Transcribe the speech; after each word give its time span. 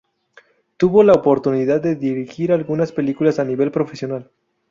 Tuvo 0.77 1.03
la 1.03 1.13
oportunidad 1.13 1.79
de 1.79 1.95
dirigir 1.95 2.51
algunas 2.51 2.91
películas 2.91 3.37
a 3.37 3.43
nivel 3.43 3.69
profesional. 3.71 4.31